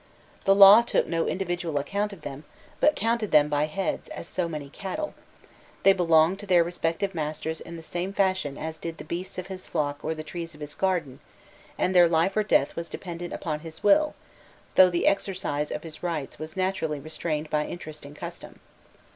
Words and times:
The 0.45 0.55
law 0.55 0.81
took 0.81 1.05
no 1.05 1.27
individual 1.27 1.77
account 1.77 2.11
of 2.11 2.21
them, 2.23 2.43
but 2.79 2.95
counted 2.95 3.29
them 3.29 3.49
by 3.49 3.67
heads, 3.67 4.07
as 4.09 4.27
so 4.27 4.49
many 4.49 4.67
cattle: 4.67 5.13
they 5.83 5.93
belonged 5.93 6.39
to 6.39 6.47
their 6.47 6.63
respective 6.63 7.13
masters 7.13 7.61
in 7.61 7.75
the 7.75 7.83
same 7.83 8.11
fashion 8.11 8.57
as 8.57 8.79
did 8.79 8.97
the 8.97 9.03
beasts 9.03 9.37
of 9.37 9.45
his 9.45 9.67
flock 9.67 9.99
or 10.03 10.15
the 10.15 10.23
trees 10.23 10.55
of 10.55 10.59
his 10.59 10.73
garden, 10.73 11.19
and 11.77 11.93
their 11.95 12.07
life 12.07 12.35
or 12.35 12.41
death 12.41 12.75
was 12.75 12.89
dependent 12.89 13.31
upon 13.31 13.59
his 13.59 13.83
will, 13.83 14.15
though 14.73 14.89
the 14.89 15.05
exercise 15.05 15.69
of 15.71 15.83
his 15.83 16.01
rights 16.01 16.39
was 16.39 16.57
naturally 16.57 16.99
restrained 16.99 17.47
by 17.51 17.67
interest 17.67 18.03
and 18.03 18.15
custom. 18.15 18.59